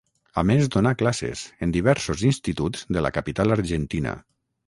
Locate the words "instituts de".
2.31-3.05